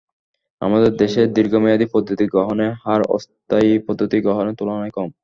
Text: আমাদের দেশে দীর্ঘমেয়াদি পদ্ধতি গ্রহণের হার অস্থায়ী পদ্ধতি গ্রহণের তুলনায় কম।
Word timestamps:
আমাদের 0.61 0.91
দেশে 0.97 1.21
দীর্ঘমেয়াদি 1.35 1.85
পদ্ধতি 1.93 2.25
গ্রহণের 2.27 2.71
হার 2.83 3.01
অস্থায়ী 3.15 3.71
পদ্ধতি 3.87 4.17
গ্রহণের 4.25 4.57
তুলনায় 4.59 4.93
কম। 4.97 5.09